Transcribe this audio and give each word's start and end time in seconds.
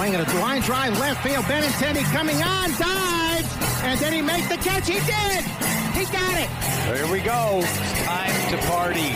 Swinging 0.00 0.20
a 0.22 0.40
line 0.40 0.62
drive 0.62 0.98
left 0.98 1.22
field. 1.22 1.44
Benintendi 1.44 2.02
coming 2.04 2.42
on, 2.42 2.70
dives, 2.70 3.54
and 3.82 4.00
then 4.00 4.14
he 4.14 4.22
makes 4.22 4.48
the 4.48 4.56
catch. 4.56 4.88
He 4.88 4.94
did. 4.94 5.44
He 5.92 6.06
got 6.10 6.40
it. 6.40 6.48
There 6.86 7.06
we 7.12 7.20
go. 7.20 7.60
Time 8.04 8.50
to 8.50 8.56
party. 8.66 9.12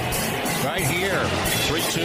Right 0.62 0.82
here. 0.82 1.24
3 1.68 1.80
2. 1.90 2.02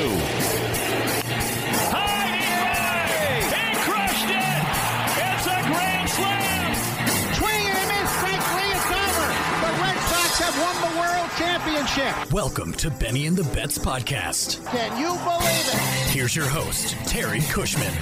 won 10.58 10.82
the 10.82 11.00
world 11.00 11.30
championship. 11.38 12.32
Welcome 12.32 12.74
to 12.74 12.90
Benny 12.90 13.28
and 13.28 13.38
the 13.38 13.44
Bets 13.56 13.78
podcast. 13.78 14.66
Can 14.68 14.98
you 15.00 15.10
believe 15.10 15.68
it? 15.68 15.80
Here's 16.12 16.36
your 16.36 16.48
host, 16.48 16.96
Terry 17.06 17.42
Cushman. 17.42 17.94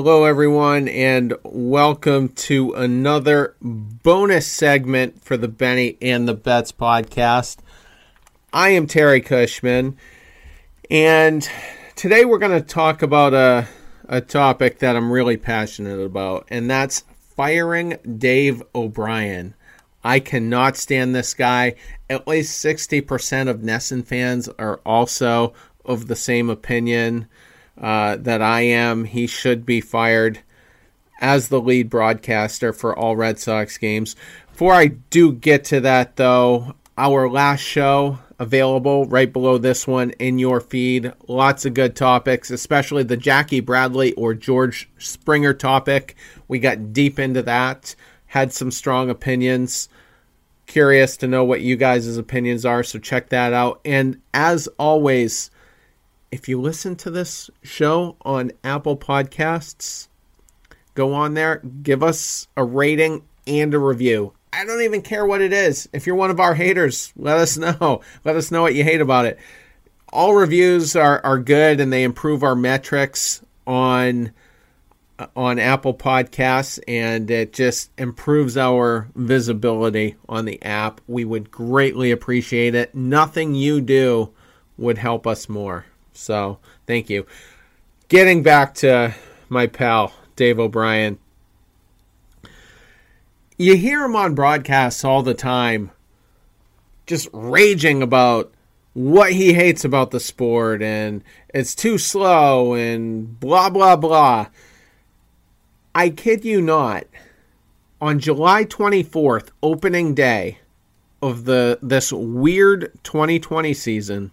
Hello, 0.00 0.22
everyone, 0.22 0.86
and 0.86 1.34
welcome 1.42 2.28
to 2.28 2.72
another 2.74 3.56
bonus 3.60 4.46
segment 4.46 5.24
for 5.24 5.36
the 5.36 5.48
Benny 5.48 5.98
and 6.00 6.28
the 6.28 6.34
Bets 6.34 6.70
podcast. 6.70 7.56
I 8.52 8.68
am 8.68 8.86
Terry 8.86 9.20
Cushman, 9.20 9.96
and 10.88 11.50
today 11.96 12.24
we're 12.24 12.38
going 12.38 12.62
to 12.62 12.64
talk 12.64 13.02
about 13.02 13.34
a, 13.34 13.66
a 14.08 14.20
topic 14.20 14.78
that 14.78 14.94
I'm 14.94 15.10
really 15.10 15.36
passionate 15.36 15.98
about, 15.98 16.46
and 16.48 16.70
that's 16.70 17.02
firing 17.34 17.98
Dave 18.18 18.62
O'Brien. 18.76 19.54
I 20.04 20.20
cannot 20.20 20.76
stand 20.76 21.12
this 21.12 21.34
guy. 21.34 21.74
At 22.08 22.28
least 22.28 22.64
60% 22.64 23.48
of 23.48 23.62
NESN 23.62 24.06
fans 24.06 24.48
are 24.60 24.80
also 24.86 25.54
of 25.84 26.06
the 26.06 26.14
same 26.14 26.50
opinion 26.50 27.26
uh, 27.80 28.16
that 28.16 28.42
I 28.42 28.62
am. 28.62 29.04
He 29.04 29.26
should 29.26 29.64
be 29.64 29.80
fired 29.80 30.40
as 31.20 31.48
the 31.48 31.60
lead 31.60 31.90
broadcaster 31.90 32.72
for 32.72 32.96
all 32.96 33.16
Red 33.16 33.38
Sox 33.38 33.78
games. 33.78 34.16
Before 34.50 34.74
I 34.74 34.86
do 34.86 35.32
get 35.32 35.64
to 35.66 35.80
that, 35.80 36.16
though, 36.16 36.74
our 36.96 37.28
last 37.28 37.60
show 37.60 38.18
available 38.38 39.04
right 39.06 39.32
below 39.32 39.58
this 39.58 39.86
one 39.86 40.10
in 40.12 40.38
your 40.38 40.60
feed. 40.60 41.12
Lots 41.26 41.64
of 41.64 41.74
good 41.74 41.96
topics, 41.96 42.50
especially 42.50 43.02
the 43.02 43.16
Jackie 43.16 43.60
Bradley 43.60 44.12
or 44.14 44.34
George 44.34 44.88
Springer 44.98 45.54
topic. 45.54 46.16
We 46.46 46.58
got 46.58 46.92
deep 46.92 47.18
into 47.18 47.42
that, 47.42 47.94
had 48.26 48.52
some 48.52 48.70
strong 48.70 49.10
opinions. 49.10 49.88
Curious 50.66 51.16
to 51.18 51.26
know 51.26 51.44
what 51.44 51.62
you 51.62 51.76
guys' 51.76 52.16
opinions 52.16 52.64
are, 52.64 52.82
so 52.82 52.98
check 52.98 53.30
that 53.30 53.52
out. 53.52 53.80
And 53.84 54.20
as 54.34 54.68
always, 54.78 55.50
if 56.30 56.48
you 56.48 56.60
listen 56.60 56.96
to 56.96 57.10
this 57.10 57.50
show 57.62 58.16
on 58.22 58.52
Apple 58.62 58.96
Podcasts, 58.96 60.08
go 60.94 61.14
on 61.14 61.34
there, 61.34 61.62
give 61.82 62.02
us 62.02 62.48
a 62.56 62.64
rating 62.64 63.22
and 63.46 63.72
a 63.74 63.78
review. 63.78 64.32
I 64.52 64.64
don't 64.64 64.82
even 64.82 65.02
care 65.02 65.26
what 65.26 65.40
it 65.40 65.52
is. 65.52 65.88
If 65.92 66.06
you're 66.06 66.16
one 66.16 66.30
of 66.30 66.40
our 66.40 66.54
haters, 66.54 67.12
let 67.16 67.38
us 67.38 67.56
know. 67.56 68.02
Let 68.24 68.36
us 68.36 68.50
know 68.50 68.62
what 68.62 68.74
you 68.74 68.84
hate 68.84 69.00
about 69.00 69.26
it. 69.26 69.38
All 70.10 70.34
reviews 70.34 70.96
are, 70.96 71.20
are 71.24 71.38
good 71.38 71.80
and 71.80 71.92
they 71.92 72.02
improve 72.02 72.42
our 72.42 72.56
metrics 72.56 73.42
on 73.66 74.32
uh, 75.18 75.26
on 75.36 75.58
Apple 75.58 75.92
Podcasts 75.92 76.78
and 76.88 77.30
it 77.30 77.52
just 77.52 77.90
improves 77.98 78.56
our 78.56 79.08
visibility 79.14 80.16
on 80.28 80.44
the 80.44 80.62
app. 80.62 81.00
We 81.06 81.24
would 81.24 81.50
greatly 81.50 82.10
appreciate 82.10 82.74
it. 82.74 82.94
Nothing 82.94 83.54
you 83.54 83.80
do 83.80 84.30
would 84.78 84.96
help 84.96 85.26
us 85.26 85.48
more. 85.48 85.84
So 86.18 86.58
thank 86.86 87.08
you. 87.08 87.26
Getting 88.08 88.42
back 88.42 88.74
to 88.76 89.14
my 89.48 89.66
pal, 89.66 90.12
Dave 90.36 90.58
O'Brien. 90.58 91.18
You 93.56 93.76
hear 93.76 94.04
him 94.04 94.16
on 94.16 94.34
broadcasts 94.34 95.04
all 95.04 95.22
the 95.22 95.34
time, 95.34 95.90
just 97.06 97.28
raging 97.32 98.02
about 98.02 98.52
what 98.94 99.32
he 99.32 99.52
hates 99.52 99.84
about 99.84 100.10
the 100.10 100.20
sport 100.20 100.82
and 100.82 101.22
it's 101.54 101.74
too 101.74 101.98
slow 101.98 102.74
and 102.74 103.38
blah, 103.38 103.70
blah, 103.70 103.96
blah. 103.96 104.48
I 105.94 106.10
kid 106.10 106.44
you 106.44 106.60
not. 106.60 107.04
On 108.00 108.18
July 108.18 108.64
24th, 108.64 109.50
opening 109.62 110.14
day 110.14 110.58
of 111.20 111.44
the 111.44 111.78
this 111.82 112.12
weird 112.12 112.92
2020 113.02 113.74
season, 113.74 114.30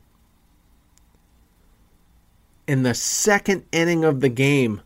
in 2.68 2.84
the 2.84 2.94
second 2.94 3.66
inning 3.72 4.04
of 4.04 4.22
the 4.22 4.30
game, 4.30 4.82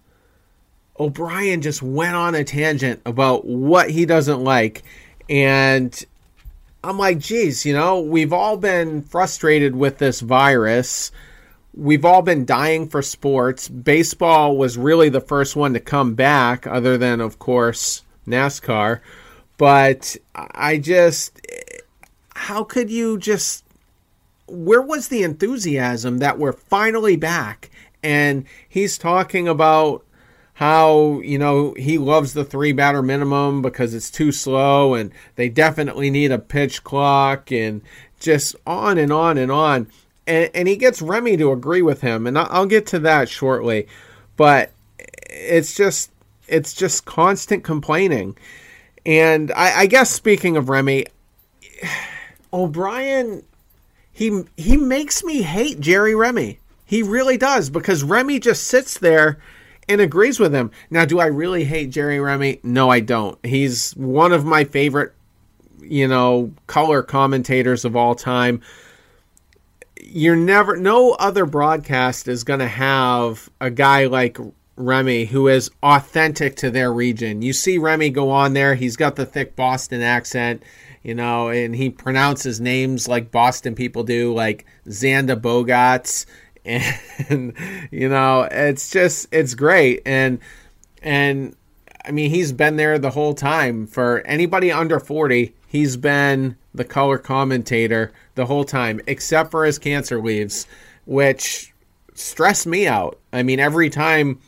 O'Brien 0.99 1.61
just 1.61 1.81
went 1.81 2.15
on 2.15 2.35
a 2.35 2.43
tangent 2.43 3.01
about 3.05 3.45
what 3.45 3.89
he 3.89 4.05
doesn't 4.05 4.43
like. 4.43 4.83
And 5.29 6.05
I'm 6.83 6.97
like, 6.97 7.19
geez, 7.19 7.65
you 7.65 7.73
know, 7.73 7.99
we've 8.01 8.33
all 8.33 8.57
been 8.57 9.01
frustrated 9.01 9.75
with 9.75 9.97
this 9.97 10.19
virus. 10.19 11.11
We've 11.73 12.03
all 12.03 12.21
been 12.21 12.45
dying 12.45 12.89
for 12.89 13.01
sports. 13.01 13.69
Baseball 13.69 14.57
was 14.57 14.77
really 14.77 15.09
the 15.09 15.21
first 15.21 15.55
one 15.55 15.73
to 15.73 15.79
come 15.79 16.15
back, 16.15 16.67
other 16.67 16.97
than, 16.97 17.21
of 17.21 17.39
course, 17.39 18.03
NASCAR. 18.27 18.99
But 19.57 20.17
I 20.35 20.77
just, 20.77 21.39
how 22.33 22.63
could 22.63 22.89
you 22.89 23.17
just 23.17 23.63
where 24.49 24.81
was 24.81 25.07
the 25.07 25.23
enthusiasm 25.23 26.19
that 26.19 26.37
we're 26.37 26.53
finally 26.53 27.15
back? 27.15 27.69
And 28.03 28.45
he's 28.67 28.97
talking 28.97 29.47
about 29.47 30.05
how, 30.53 31.21
you 31.21 31.37
know, 31.37 31.73
he 31.77 31.97
loves 31.97 32.33
the 32.33 32.43
three 32.43 32.73
batter 32.73 33.01
minimum 33.01 33.61
because 33.61 33.93
it's 33.93 34.11
too 34.11 34.31
slow 34.31 34.93
and 34.93 35.11
they 35.35 35.47
definitely 35.47 36.09
need 36.09 36.31
a 36.31 36.37
pitch 36.37 36.83
clock 36.83 37.51
and 37.51 37.81
just 38.19 38.55
on 38.67 38.97
and 38.97 39.11
on 39.13 39.37
and 39.37 39.51
on. 39.51 39.87
And, 40.27 40.51
and 40.53 40.67
he 40.67 40.75
gets 40.75 41.01
Remy 41.01 41.37
to 41.37 41.51
agree 41.51 41.81
with 41.81 42.01
him. 42.01 42.27
And 42.27 42.37
I'll 42.37 42.65
get 42.65 42.87
to 42.87 42.99
that 42.99 43.29
shortly. 43.29 43.87
But 44.35 44.71
it's 45.29 45.75
just, 45.75 46.11
it's 46.47 46.73
just 46.73 47.05
constant 47.05 47.63
complaining. 47.63 48.37
And 49.05 49.51
I, 49.53 49.81
I 49.81 49.85
guess 49.85 50.09
speaking 50.09 50.57
of 50.57 50.67
Remy, 50.67 51.05
O'Brien 52.53 53.43
he 54.19 54.43
he 54.57 54.75
makes 54.75 55.23
me 55.23 55.43
hate 55.43 55.79
Jerry 55.79 56.13
Remy. 56.13 56.59
He 56.83 57.01
really 57.03 57.37
does 57.37 57.69
because 57.69 58.03
Remy 58.03 58.39
just 58.39 58.67
sits 58.67 58.99
there 58.99 59.39
and 59.87 60.01
agrees 60.01 60.41
with 60.41 60.53
him. 60.53 60.71
Now, 60.89 61.05
do 61.05 61.21
I 61.21 61.27
really 61.27 61.63
hate 61.63 61.89
Jerry 61.89 62.19
Remy? 62.19 62.59
No, 62.61 62.89
I 62.89 62.99
don't. 62.99 63.39
He's 63.45 63.93
one 63.93 64.33
of 64.33 64.43
my 64.43 64.65
favorite, 64.65 65.13
you 65.81 66.05
know, 66.05 66.51
color 66.67 67.01
commentators 67.01 67.85
of 67.85 67.95
all 67.95 68.13
time. 68.13 68.59
You're 69.95 70.35
never 70.35 70.75
no 70.75 71.11
other 71.11 71.45
broadcast 71.45 72.27
is 72.27 72.43
going 72.43 72.59
to 72.59 72.67
have 72.67 73.49
a 73.61 73.69
guy 73.69 74.07
like 74.07 74.37
Remy 74.75 75.25
who 75.27 75.47
is 75.47 75.71
authentic 75.81 76.57
to 76.57 76.69
their 76.69 76.91
region. 76.91 77.41
You 77.41 77.53
see 77.53 77.77
Remy 77.77 78.09
go 78.09 78.31
on 78.31 78.51
there, 78.51 78.75
he's 78.75 78.97
got 78.97 79.15
the 79.15 79.25
thick 79.25 79.55
Boston 79.55 80.01
accent 80.01 80.61
you 81.09 81.15
know, 81.15 81.49
and 81.49 81.75
he 81.75 81.89
pronounces 81.89 82.61
names 82.61 83.07
like 83.07 83.31
Boston 83.31 83.73
people 83.73 84.03
do, 84.03 84.31
like 84.31 84.67
Xander 84.85 85.35
Bogaerts, 85.41 86.27
and 87.29 87.55
you 87.89 88.07
know, 88.07 88.47
it's 88.51 88.91
just 88.91 89.27
it's 89.31 89.55
great, 89.55 90.03
and 90.05 90.37
and 91.01 91.55
I 92.05 92.11
mean, 92.11 92.29
he's 92.29 92.51
been 92.51 92.75
there 92.75 92.99
the 92.99 93.09
whole 93.09 93.33
time. 93.33 93.87
For 93.87 94.19
anybody 94.19 94.71
under 94.71 94.99
forty, 94.99 95.55
he's 95.65 95.97
been 95.97 96.55
the 96.75 96.85
color 96.85 97.17
commentator 97.17 98.11
the 98.35 98.45
whole 98.45 98.63
time, 98.63 99.01
except 99.07 99.49
for 99.49 99.65
his 99.65 99.79
cancer 99.79 100.21
leaves, 100.21 100.67
which 101.05 101.73
stress 102.13 102.67
me 102.67 102.85
out. 102.85 103.17
I 103.33 103.41
mean, 103.41 103.59
every 103.59 103.89
time, 103.89 104.41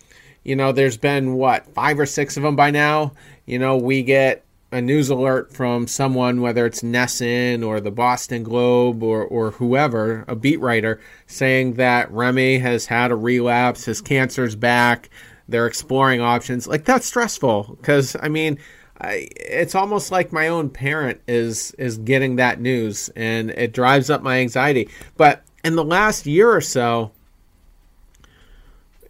you 0.43 0.55
know, 0.55 0.73
there's 0.73 0.97
been 0.97 1.33
what 1.33 1.65
five 1.73 1.99
or 1.99 2.05
six 2.05 2.37
of 2.37 2.43
them 2.43 2.55
by 2.55 2.69
now. 2.69 3.13
You 3.47 3.57
know, 3.57 3.77
we 3.77 4.03
get 4.03 4.45
a 4.71 4.81
news 4.81 5.09
alert 5.09 5.53
from 5.53 5.85
someone, 5.85 6.41
whether 6.41 6.65
it's 6.65 6.81
NESN 6.81 7.65
or 7.65 7.81
the 7.81 7.91
Boston 7.91 8.43
Globe 8.43 9.03
or, 9.03 9.23
or 9.23 9.51
whoever, 9.51 10.23
a 10.27 10.35
beat 10.35 10.59
writer, 10.61 10.99
saying 11.27 11.73
that 11.73 12.09
Remy 12.11 12.59
has 12.59 12.85
had 12.85 13.11
a 13.11 13.15
relapse, 13.15 13.85
his 13.85 14.01
cancer's 14.01 14.55
back, 14.55 15.09
they're 15.49 15.67
exploring 15.67 16.21
options. 16.21 16.67
Like 16.67 16.85
that's 16.85 17.05
stressful 17.05 17.75
because 17.79 18.15
I 18.21 18.29
mean, 18.29 18.57
I, 19.01 19.27
it's 19.35 19.75
almost 19.75 20.11
like 20.11 20.31
my 20.31 20.47
own 20.47 20.69
parent 20.69 21.19
is 21.27 21.71
is 21.71 21.97
getting 21.97 22.37
that 22.37 22.61
news, 22.61 23.09
and 23.15 23.49
it 23.51 23.73
drives 23.73 24.09
up 24.09 24.21
my 24.21 24.39
anxiety. 24.39 24.89
But 25.17 25.43
in 25.63 25.75
the 25.75 25.83
last 25.83 26.25
year 26.25 26.49
or 26.49 26.61
so, 26.61 27.11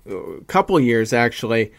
a 0.10 0.42
couple 0.48 0.80
years 0.80 1.14
actually, 1.14 1.72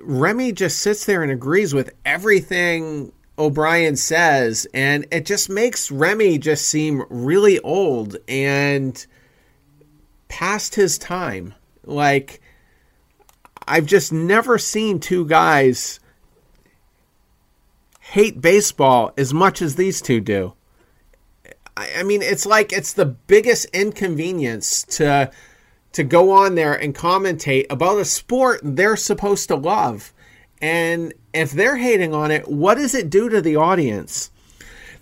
Remy 0.00 0.52
just 0.52 0.78
sits 0.78 1.04
there 1.04 1.22
and 1.22 1.32
agrees 1.32 1.74
with 1.74 1.92
everything 2.04 3.12
O'Brien 3.38 3.96
says, 3.96 4.66
and 4.74 5.06
it 5.12 5.24
just 5.24 5.48
makes 5.48 5.90
Remy 5.90 6.38
just 6.38 6.66
seem 6.66 7.04
really 7.08 7.60
old 7.60 8.16
and 8.26 9.06
past 10.28 10.74
his 10.74 10.98
time. 10.98 11.54
Like, 11.84 12.40
I've 13.66 13.86
just 13.86 14.12
never 14.12 14.58
seen 14.58 14.98
two 14.98 15.24
guys 15.26 16.00
hate 18.00 18.40
baseball 18.40 19.12
as 19.16 19.32
much 19.34 19.62
as 19.62 19.76
these 19.76 20.00
two 20.00 20.20
do. 20.20 20.54
I, 21.76 21.90
I 21.98 22.02
mean, 22.02 22.22
it's 22.22 22.46
like 22.46 22.72
it's 22.72 22.94
the 22.94 23.04
biggest 23.06 23.66
inconvenience 23.66 24.82
to 24.96 25.30
to 25.98 26.04
go 26.04 26.30
on 26.30 26.54
there 26.54 26.74
and 26.74 26.94
commentate 26.94 27.66
about 27.70 27.98
a 27.98 28.04
sport 28.04 28.60
they're 28.62 28.94
supposed 28.94 29.48
to 29.48 29.56
love. 29.56 30.12
And 30.62 31.12
if 31.34 31.50
they're 31.50 31.76
hating 31.76 32.14
on 32.14 32.30
it, 32.30 32.46
what 32.46 32.76
does 32.76 32.94
it 32.94 33.10
do 33.10 33.28
to 33.28 33.40
the 33.40 33.56
audience? 33.56 34.30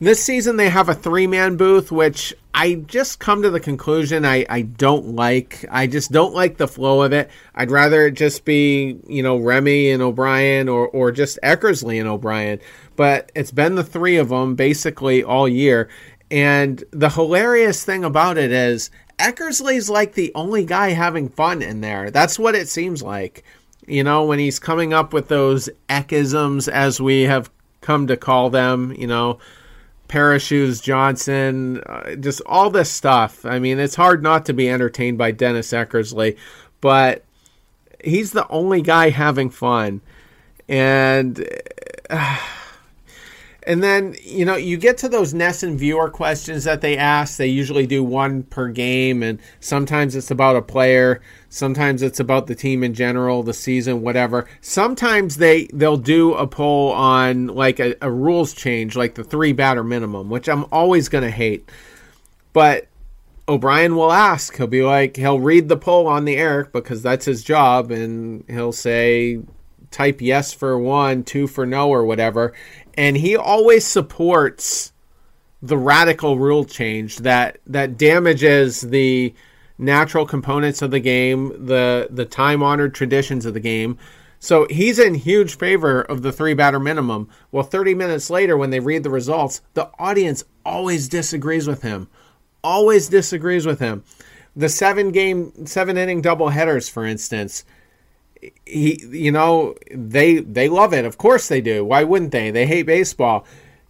This 0.00 0.22
season 0.22 0.56
they 0.56 0.70
have 0.70 0.88
a 0.88 0.94
three 0.94 1.26
man 1.26 1.58
booth, 1.58 1.92
which 1.92 2.32
I 2.54 2.76
just 2.76 3.18
come 3.18 3.42
to 3.42 3.50
the 3.50 3.60
conclusion 3.60 4.24
I, 4.24 4.46
I 4.48 4.62
don't 4.62 5.08
like. 5.08 5.66
I 5.70 5.86
just 5.86 6.12
don't 6.12 6.32
like 6.32 6.56
the 6.56 6.66
flow 6.66 7.02
of 7.02 7.12
it. 7.12 7.30
I'd 7.54 7.70
rather 7.70 8.06
it 8.06 8.12
just 8.12 8.46
be, 8.46 8.98
you 9.06 9.22
know, 9.22 9.36
Remy 9.36 9.90
and 9.90 10.02
O'Brien 10.02 10.66
or, 10.66 10.88
or 10.88 11.12
just 11.12 11.38
Eckersley 11.42 12.00
and 12.00 12.08
O'Brien. 12.08 12.58
But 12.96 13.30
it's 13.34 13.50
been 13.50 13.74
the 13.74 13.84
three 13.84 14.16
of 14.16 14.30
them 14.30 14.54
basically 14.54 15.22
all 15.22 15.46
year. 15.46 15.90
And 16.30 16.82
the 16.90 17.10
hilarious 17.10 17.84
thing 17.84 18.02
about 18.02 18.38
it 18.38 18.50
is 18.50 18.90
Eckersley's 19.18 19.88
like 19.88 20.14
the 20.14 20.32
only 20.34 20.64
guy 20.64 20.90
having 20.90 21.28
fun 21.28 21.62
in 21.62 21.80
there. 21.80 22.10
That's 22.10 22.38
what 22.38 22.54
it 22.54 22.68
seems 22.68 23.02
like. 23.02 23.44
You 23.86 24.04
know, 24.04 24.24
when 24.24 24.38
he's 24.38 24.58
coming 24.58 24.92
up 24.92 25.12
with 25.12 25.28
those 25.28 25.68
Eckisms, 25.88 26.68
as 26.68 27.00
we 27.00 27.22
have 27.22 27.50
come 27.80 28.06
to 28.08 28.16
call 28.16 28.50
them, 28.50 28.92
you 28.92 29.06
know, 29.06 29.38
Parachutes 30.08 30.80
Johnson, 30.80 31.80
uh, 31.86 32.16
just 32.16 32.40
all 32.46 32.70
this 32.70 32.90
stuff. 32.90 33.44
I 33.44 33.58
mean, 33.58 33.78
it's 33.78 33.94
hard 33.94 34.22
not 34.22 34.46
to 34.46 34.52
be 34.52 34.68
entertained 34.68 35.18
by 35.18 35.30
Dennis 35.30 35.72
Eckersley, 35.72 36.36
but 36.80 37.24
he's 38.02 38.32
the 38.32 38.48
only 38.48 38.82
guy 38.82 39.10
having 39.10 39.50
fun. 39.50 40.00
And. 40.68 41.46
Uh, 42.10 42.38
and 43.66 43.82
then, 43.82 44.14
you 44.22 44.44
know, 44.44 44.54
you 44.54 44.76
get 44.76 44.96
to 44.98 45.08
those 45.08 45.34
NESN 45.34 45.76
viewer 45.76 46.08
questions 46.08 46.62
that 46.64 46.82
they 46.82 46.96
ask. 46.96 47.36
They 47.36 47.48
usually 47.48 47.86
do 47.86 48.04
one 48.04 48.44
per 48.44 48.68
game, 48.68 49.24
and 49.24 49.40
sometimes 49.58 50.14
it's 50.14 50.30
about 50.30 50.54
a 50.54 50.62
player, 50.62 51.20
sometimes 51.48 52.00
it's 52.00 52.20
about 52.20 52.46
the 52.46 52.54
team 52.54 52.84
in 52.84 52.94
general, 52.94 53.42
the 53.42 53.52
season, 53.52 54.02
whatever. 54.02 54.46
Sometimes 54.60 55.36
they 55.36 55.66
they'll 55.72 55.96
do 55.96 56.34
a 56.34 56.46
poll 56.46 56.92
on 56.92 57.48
like 57.48 57.80
a, 57.80 57.96
a 58.00 58.10
rules 58.10 58.54
change, 58.54 58.94
like 58.94 59.16
the 59.16 59.24
three 59.24 59.52
batter 59.52 59.82
minimum, 59.82 60.30
which 60.30 60.48
I'm 60.48 60.66
always 60.70 61.08
gonna 61.08 61.30
hate. 61.30 61.68
But 62.52 62.86
O'Brien 63.48 63.96
will 63.96 64.12
ask. 64.12 64.56
He'll 64.56 64.68
be 64.68 64.82
like, 64.82 65.16
he'll 65.16 65.40
read 65.40 65.68
the 65.68 65.76
poll 65.76 66.06
on 66.06 66.24
the 66.24 66.36
air 66.36 66.66
because 66.66 67.02
that's 67.02 67.24
his 67.24 67.42
job, 67.42 67.90
and 67.90 68.44
he'll 68.48 68.72
say, 68.72 69.40
type 69.96 70.20
yes 70.20 70.52
for 70.52 70.78
one, 70.78 71.24
two 71.24 71.46
for 71.46 71.64
no, 71.66 71.88
or 71.88 72.04
whatever 72.04 72.52
and 72.96 73.16
he 73.16 73.36
always 73.36 73.84
supports 73.86 74.92
the 75.62 75.76
radical 75.76 76.38
rule 76.38 76.64
change 76.64 77.18
that 77.18 77.58
that 77.66 77.98
damages 77.98 78.80
the 78.80 79.34
natural 79.78 80.26
components 80.26 80.80
of 80.80 80.90
the 80.90 81.00
game, 81.00 81.66
the 81.66 82.08
the 82.10 82.24
time 82.24 82.62
honored 82.62 82.94
traditions 82.94 83.44
of 83.44 83.54
the 83.54 83.60
game. 83.60 83.98
So 84.38 84.66
he's 84.68 84.98
in 84.98 85.14
huge 85.14 85.56
favor 85.56 86.02
of 86.02 86.22
the 86.22 86.32
three 86.32 86.54
batter 86.54 86.78
minimum. 86.78 87.28
Well, 87.50 87.64
30 87.64 87.94
minutes 87.94 88.28
later, 88.30 88.56
when 88.56 88.70
they 88.70 88.80
read 88.80 89.02
the 89.02 89.10
results, 89.10 89.62
the 89.74 89.90
audience 89.98 90.44
always 90.64 91.08
disagrees 91.08 91.66
with 91.66 91.82
him. 91.82 92.08
Always 92.62 93.08
disagrees 93.08 93.66
with 93.66 93.80
him. 93.80 94.04
The 94.54 94.68
seven 94.68 95.10
game, 95.10 95.66
seven 95.66 95.96
inning 95.96 96.20
double 96.20 96.50
headers, 96.50 96.88
for 96.88 97.04
instance, 97.04 97.64
he 98.64 99.00
you 99.10 99.32
know 99.32 99.74
they 99.90 100.38
they 100.38 100.68
love 100.68 100.92
it. 100.92 101.04
Of 101.04 101.18
course 101.18 101.48
they 101.48 101.60
do. 101.60 101.84
Why 101.84 102.04
wouldn't 102.04 102.32
they? 102.32 102.50
They 102.50 102.66
hate 102.66 102.86
baseball. 102.86 103.46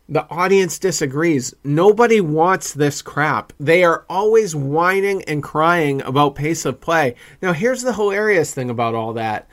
The 0.08 0.28
audience 0.30 0.78
disagrees. 0.78 1.54
Nobody 1.64 2.20
wants 2.20 2.72
this 2.72 3.02
crap. 3.02 3.52
They 3.58 3.82
are 3.82 4.04
always 4.08 4.54
whining 4.54 5.22
and 5.24 5.42
crying 5.42 6.00
about 6.02 6.36
pace 6.36 6.64
of 6.64 6.80
play. 6.80 7.16
Now 7.42 7.52
here's 7.52 7.82
the 7.82 7.94
hilarious 7.94 8.54
thing 8.54 8.70
about 8.70 8.94
all 8.94 9.12
that. 9.14 9.48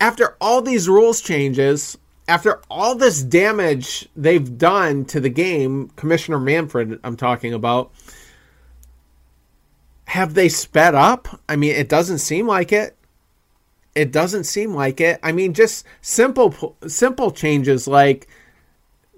After 0.00 0.36
all 0.40 0.62
these 0.62 0.88
rules 0.88 1.20
changes 1.20 1.98
after 2.28 2.60
all 2.68 2.94
this 2.96 3.22
damage 3.22 4.08
they've 4.16 4.58
done 4.58 5.04
to 5.04 5.20
the 5.20 5.28
game 5.28 5.88
commissioner 5.94 6.40
manfred 6.40 6.98
i'm 7.04 7.16
talking 7.16 7.54
about 7.54 7.92
have 10.06 10.34
they 10.34 10.48
sped 10.48 10.94
up? 10.94 11.40
I 11.48 11.56
mean 11.56 11.72
it 11.72 11.88
doesn't 11.88 12.18
seem 12.18 12.46
like 12.46 12.72
it 12.72 12.96
it 13.96 14.12
doesn't 14.12 14.44
seem 14.44 14.74
like 14.74 15.00
it. 15.00 15.18
I 15.22 15.32
mean, 15.32 15.54
just 15.54 15.84
simple 16.02 16.76
simple 16.86 17.30
changes 17.30 17.88
like 17.88 18.28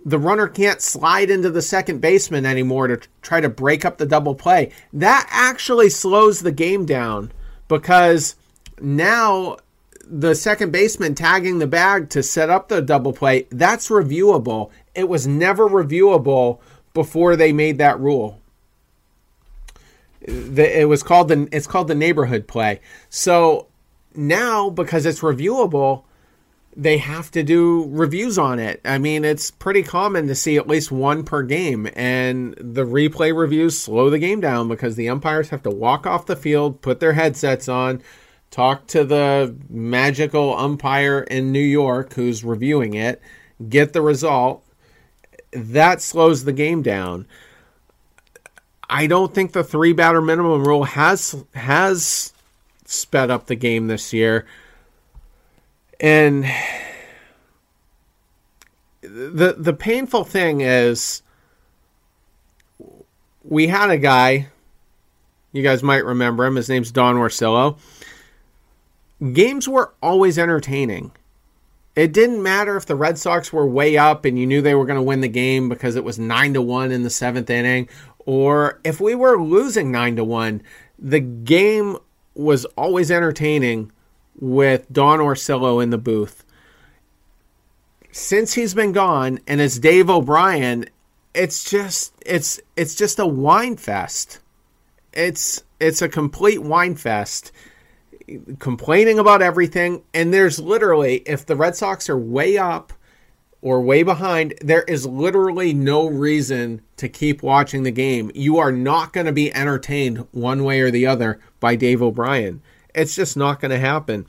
the 0.04 0.18
runner 0.18 0.46
can't 0.46 0.80
slide 0.80 1.28
into 1.28 1.50
the 1.50 1.60
second 1.60 2.00
baseman 2.00 2.46
anymore 2.46 2.86
to 2.86 3.00
try 3.20 3.40
to 3.40 3.48
break 3.48 3.84
up 3.84 3.98
the 3.98 4.06
double 4.06 4.36
play. 4.36 4.70
That 4.92 5.26
actually 5.30 5.90
slows 5.90 6.40
the 6.40 6.52
game 6.52 6.86
down 6.86 7.32
because 7.66 8.36
now 8.80 9.56
the 10.04 10.36
second 10.36 10.70
baseman 10.70 11.16
tagging 11.16 11.58
the 11.58 11.66
bag 11.66 12.08
to 12.10 12.22
set 12.22 12.48
up 12.48 12.68
the 12.68 12.80
double 12.80 13.12
play, 13.12 13.48
that's 13.50 13.88
reviewable. 13.88 14.70
It 14.94 15.08
was 15.08 15.26
never 15.26 15.68
reviewable 15.68 16.60
before 16.94 17.34
they 17.34 17.52
made 17.52 17.78
that 17.78 17.98
rule. 17.98 18.40
It 20.20 20.88
was 20.88 21.02
called 21.02 21.28
the 21.28 21.48
it's 21.50 21.66
called 21.66 21.88
the 21.88 21.94
neighborhood 21.96 22.46
play. 22.46 22.80
So 23.10 23.66
now 24.18 24.68
because 24.68 25.06
it's 25.06 25.20
reviewable, 25.20 26.02
they 26.76 26.98
have 26.98 27.30
to 27.30 27.42
do 27.42 27.86
reviews 27.88 28.38
on 28.38 28.58
it. 28.58 28.80
I 28.84 28.98
mean, 28.98 29.24
it's 29.24 29.50
pretty 29.50 29.82
common 29.82 30.26
to 30.28 30.34
see 30.34 30.56
at 30.56 30.68
least 30.68 30.92
one 30.92 31.24
per 31.24 31.42
game, 31.42 31.88
and 31.94 32.54
the 32.60 32.84
replay 32.84 33.36
reviews 33.36 33.78
slow 33.78 34.10
the 34.10 34.18
game 34.18 34.40
down 34.40 34.68
because 34.68 34.96
the 34.96 35.08
umpires 35.08 35.48
have 35.48 35.62
to 35.62 35.70
walk 35.70 36.06
off 36.06 36.26
the 36.26 36.36
field, 36.36 36.82
put 36.82 37.00
their 37.00 37.14
headsets 37.14 37.68
on, 37.68 38.02
talk 38.50 38.86
to 38.88 39.04
the 39.04 39.56
magical 39.68 40.56
umpire 40.56 41.20
in 41.20 41.52
New 41.52 41.58
York 41.58 42.12
who's 42.14 42.44
reviewing 42.44 42.94
it, 42.94 43.20
get 43.68 43.92
the 43.92 44.02
result. 44.02 44.64
That 45.52 46.02
slows 46.02 46.44
the 46.44 46.52
game 46.52 46.82
down. 46.82 47.26
I 48.88 49.06
don't 49.06 49.34
think 49.34 49.52
the 49.52 49.64
three 49.64 49.92
batter 49.92 50.22
minimum 50.22 50.64
rule 50.64 50.84
has 50.84 51.44
has 51.54 52.32
sped 52.88 53.30
up 53.30 53.46
the 53.46 53.54
game 53.54 53.86
this 53.86 54.12
year. 54.12 54.46
And 56.00 56.44
the 59.02 59.54
the 59.58 59.72
painful 59.72 60.24
thing 60.24 60.60
is 60.60 61.22
we 63.44 63.66
had 63.66 63.90
a 63.90 63.98
guy 63.98 64.48
you 65.52 65.62
guys 65.62 65.82
might 65.82 66.04
remember 66.04 66.44
him 66.44 66.56
his 66.56 66.68
name's 66.68 66.90
Don 66.90 67.14
Orsillo 67.16 67.78
games 69.32 69.68
were 69.68 69.94
always 70.02 70.38
entertaining 70.38 71.12
it 71.96 72.12
didn't 72.12 72.42
matter 72.42 72.76
if 72.76 72.86
the 72.86 72.94
Red 72.94 73.18
Sox 73.18 73.52
were 73.52 73.66
way 73.66 73.96
up 73.96 74.24
and 74.24 74.38
you 74.38 74.46
knew 74.46 74.60
they 74.60 74.74
were 74.74 74.84
going 74.84 74.98
to 74.98 75.02
win 75.02 75.20
the 75.20 75.28
game 75.28 75.68
because 75.68 75.96
it 75.96 76.04
was 76.04 76.18
9 76.18 76.54
to 76.54 76.62
1 76.62 76.92
in 76.92 77.02
the 77.02 77.08
7th 77.08 77.48
inning 77.48 77.88
or 78.18 78.80
if 78.84 79.00
we 79.00 79.14
were 79.14 79.40
losing 79.40 79.90
9 79.90 80.16
to 80.16 80.24
1 80.24 80.62
the 80.98 81.20
game 81.20 81.96
was 82.38 82.64
always 82.76 83.10
entertaining 83.10 83.90
with 84.40 84.90
Don 84.92 85.18
Orsillo 85.18 85.82
in 85.82 85.90
the 85.90 85.98
booth. 85.98 86.44
Since 88.12 88.54
he's 88.54 88.74
been 88.74 88.92
gone 88.92 89.40
and 89.46 89.60
it's 89.60 89.78
Dave 89.78 90.08
O'Brien, 90.08 90.86
it's 91.34 91.68
just 91.68 92.14
it's 92.24 92.60
it's 92.76 92.94
just 92.94 93.18
a 93.18 93.26
whine 93.26 93.76
fest. 93.76 94.38
It's 95.12 95.62
it's 95.80 96.00
a 96.00 96.08
complete 96.08 96.62
whine 96.62 96.94
fest. 96.94 97.52
Complaining 98.58 99.18
about 99.18 99.42
everything 99.42 100.02
and 100.14 100.32
there's 100.32 100.60
literally 100.60 101.16
if 101.26 101.44
the 101.44 101.56
Red 101.56 101.76
Sox 101.76 102.08
are 102.08 102.18
way 102.18 102.56
up 102.56 102.92
or 103.60 103.80
way 103.80 104.02
behind, 104.02 104.54
there 104.60 104.82
is 104.82 105.06
literally 105.06 105.72
no 105.72 106.06
reason 106.06 106.80
to 106.96 107.08
keep 107.08 107.42
watching 107.42 107.82
the 107.82 107.90
game. 107.90 108.30
You 108.34 108.58
are 108.58 108.72
not 108.72 109.12
going 109.12 109.26
to 109.26 109.32
be 109.32 109.52
entertained 109.52 110.26
one 110.30 110.64
way 110.64 110.80
or 110.80 110.90
the 110.90 111.06
other 111.06 111.40
by 111.58 111.74
Dave 111.74 112.00
O'Brien. 112.00 112.62
It's 112.94 113.16
just 113.16 113.36
not 113.36 113.60
going 113.60 113.70
to 113.70 113.78
happen. 113.78 114.26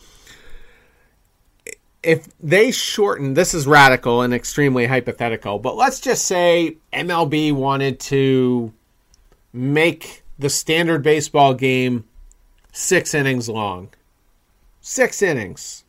If 2.01 2.27
they 2.39 2.71
shorten, 2.71 3.33
this 3.33 3.53
is 3.53 3.67
radical 3.67 4.21
and 4.21 4.33
extremely 4.33 4.87
hypothetical, 4.87 5.59
but 5.59 5.75
let's 5.75 5.99
just 5.99 6.25
say 6.25 6.77
MLB 6.93 7.51
wanted 7.51 7.99
to 8.01 8.73
make 9.51 10.23
the 10.39 10.49
standard 10.49 11.03
baseball 11.03 11.53
game 11.53 12.05
six 12.71 13.13
innings 13.13 13.49
long. 13.49 13.89
Six 14.81 15.21
innings 15.21 15.83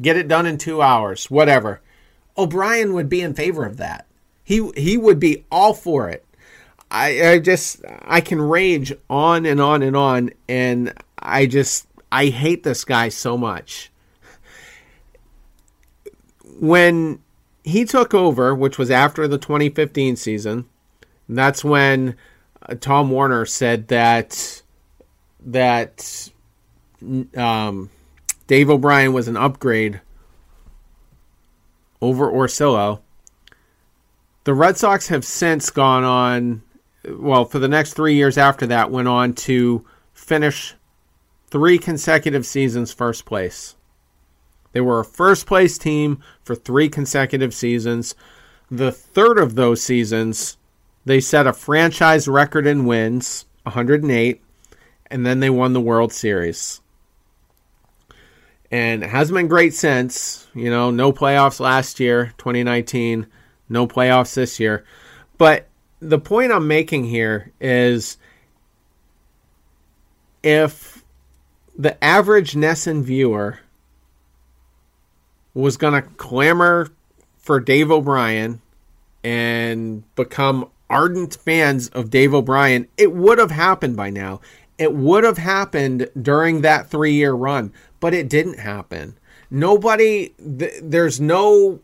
get 0.00 0.16
it 0.16 0.28
done 0.28 0.46
in 0.46 0.56
two 0.56 0.80
hours, 0.80 1.30
whatever. 1.30 1.82
O'Brien 2.40 2.94
would 2.94 3.08
be 3.08 3.20
in 3.20 3.34
favor 3.34 3.64
of 3.64 3.76
that. 3.76 4.06
He 4.42 4.70
he 4.76 4.96
would 4.96 5.20
be 5.20 5.44
all 5.50 5.74
for 5.74 6.08
it. 6.08 6.24
I, 6.90 7.32
I 7.32 7.38
just 7.38 7.84
I 8.02 8.20
can 8.20 8.40
rage 8.40 8.92
on 9.08 9.46
and 9.46 9.60
on 9.60 9.82
and 9.82 9.96
on, 9.96 10.30
and 10.48 10.92
I 11.18 11.46
just 11.46 11.86
I 12.10 12.26
hate 12.26 12.62
this 12.64 12.84
guy 12.84 13.10
so 13.10 13.36
much. 13.36 13.92
When 16.58 17.20
he 17.62 17.84
took 17.84 18.12
over, 18.12 18.54
which 18.54 18.76
was 18.76 18.90
after 18.90 19.28
the 19.28 19.38
2015 19.38 20.16
season, 20.16 20.66
that's 21.28 21.62
when 21.64 22.16
uh, 22.62 22.74
Tom 22.74 23.10
Werner 23.10 23.46
said 23.46 23.88
that 23.88 24.62
that 25.46 26.30
um, 27.36 27.90
Dave 28.46 28.68
O'Brien 28.68 29.12
was 29.12 29.28
an 29.28 29.36
upgrade 29.36 30.00
over 32.00 32.30
Orsillo. 32.30 33.00
The 34.44 34.54
Red 34.54 34.76
Sox 34.76 35.08
have 35.08 35.24
since 35.24 35.70
gone 35.70 36.04
on, 36.04 36.62
well, 37.08 37.44
for 37.44 37.58
the 37.58 37.68
next 37.68 37.94
three 37.94 38.14
years 38.14 38.38
after 38.38 38.66
that, 38.68 38.90
went 38.90 39.08
on 39.08 39.34
to 39.34 39.84
finish 40.14 40.74
three 41.48 41.78
consecutive 41.78 42.46
seasons 42.46 42.92
first 42.92 43.26
place. 43.26 43.76
They 44.72 44.80
were 44.80 45.00
a 45.00 45.04
first 45.04 45.46
place 45.46 45.78
team 45.78 46.22
for 46.42 46.54
three 46.54 46.88
consecutive 46.88 47.52
seasons. 47.52 48.14
The 48.70 48.92
third 48.92 49.38
of 49.38 49.56
those 49.56 49.82
seasons, 49.82 50.56
they 51.04 51.20
set 51.20 51.46
a 51.46 51.52
franchise 51.52 52.28
record 52.28 52.66
in 52.66 52.86
wins, 52.86 53.46
108, 53.64 54.40
and 55.10 55.26
then 55.26 55.40
they 55.40 55.50
won 55.50 55.72
the 55.72 55.80
World 55.80 56.12
Series. 56.12 56.79
And 58.70 59.02
it 59.02 59.10
hasn't 59.10 59.36
been 59.36 59.48
great 59.48 59.74
since. 59.74 60.46
You 60.54 60.70
know, 60.70 60.90
no 60.90 61.12
playoffs 61.12 61.60
last 61.60 61.98
year, 62.00 62.34
2019, 62.38 63.26
no 63.68 63.86
playoffs 63.86 64.34
this 64.34 64.60
year. 64.60 64.84
But 65.38 65.66
the 66.00 66.18
point 66.18 66.52
I'm 66.52 66.68
making 66.68 67.04
here 67.04 67.52
is 67.60 68.16
if 70.42 71.04
the 71.76 72.02
average 72.02 72.54
NESN 72.54 73.02
viewer 73.02 73.60
was 75.54 75.76
going 75.76 76.00
to 76.00 76.08
clamor 76.10 76.88
for 77.38 77.58
Dave 77.58 77.90
O'Brien 77.90 78.60
and 79.24 80.02
become 80.14 80.70
ardent 80.88 81.36
fans 81.36 81.88
of 81.88 82.10
Dave 82.10 82.34
O'Brien, 82.34 82.88
it 82.96 83.12
would 83.12 83.38
have 83.38 83.50
happened 83.50 83.96
by 83.96 84.10
now. 84.10 84.40
It 84.80 84.94
would 84.94 85.24
have 85.24 85.36
happened 85.36 86.08
during 86.20 86.62
that 86.62 86.88
three 86.88 87.12
year 87.12 87.34
run, 87.34 87.70
but 88.00 88.14
it 88.14 88.30
didn't 88.30 88.58
happen. 88.58 89.18
Nobody, 89.50 90.30
th- 90.38 90.80
there's 90.82 91.20
no 91.20 91.80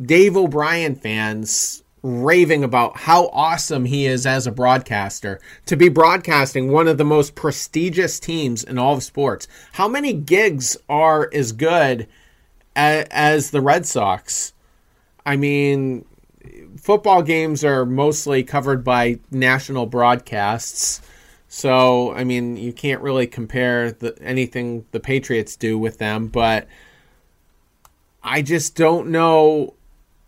Dave 0.00 0.34
O'Brien 0.34 0.94
fans 0.94 1.84
raving 2.02 2.64
about 2.64 2.96
how 2.96 3.26
awesome 3.28 3.84
he 3.84 4.06
is 4.06 4.24
as 4.24 4.46
a 4.46 4.50
broadcaster 4.50 5.38
to 5.66 5.76
be 5.76 5.90
broadcasting 5.90 6.72
one 6.72 6.88
of 6.88 6.96
the 6.96 7.04
most 7.04 7.34
prestigious 7.34 8.18
teams 8.18 8.64
in 8.64 8.78
all 8.78 8.94
of 8.94 9.02
sports. 9.02 9.46
How 9.72 9.86
many 9.86 10.14
gigs 10.14 10.78
are 10.88 11.28
as 11.34 11.52
good 11.52 12.08
as, 12.74 13.06
as 13.10 13.50
the 13.50 13.60
Red 13.60 13.84
Sox? 13.84 14.54
I 15.26 15.36
mean, 15.36 16.06
football 16.78 17.22
games 17.22 17.62
are 17.62 17.84
mostly 17.84 18.42
covered 18.42 18.82
by 18.82 19.18
national 19.30 19.84
broadcasts. 19.84 21.02
So, 21.54 22.14
I 22.14 22.24
mean, 22.24 22.56
you 22.56 22.72
can't 22.72 23.02
really 23.02 23.26
compare 23.26 23.92
the, 23.92 24.16
anything 24.22 24.86
the 24.90 24.98
Patriots 24.98 25.54
do 25.54 25.78
with 25.78 25.98
them, 25.98 26.28
but 26.28 26.66
I 28.22 28.40
just 28.40 28.74
don't 28.74 29.08
know. 29.08 29.74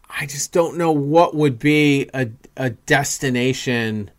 I 0.06 0.26
just 0.26 0.52
don't 0.52 0.76
know 0.76 0.92
what 0.92 1.34
would 1.34 1.58
be 1.58 2.10
a, 2.12 2.28
a 2.58 2.70
destination 2.70 4.10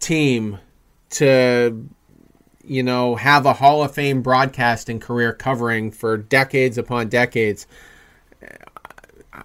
team 0.00 0.58
to, 1.10 1.88
you 2.64 2.82
know, 2.82 3.14
have 3.14 3.46
a 3.46 3.52
Hall 3.52 3.84
of 3.84 3.94
Fame 3.94 4.22
broadcasting 4.22 4.98
career 4.98 5.32
covering 5.32 5.92
for 5.92 6.16
decades 6.16 6.76
upon 6.76 7.10
decades. 7.10 7.68